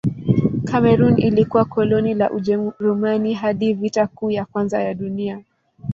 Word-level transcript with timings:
Kamerun 0.63 1.17
ilikuwa 1.21 1.65
koloni 1.65 2.13
la 2.13 2.31
Ujerumani 2.31 3.33
hadi 3.33 3.73
Vita 3.73 4.07
Kuu 4.07 4.31
ya 4.31 4.45
Kwanza 4.45 4.81
ya 4.83 4.93
Dunia. 4.93 5.43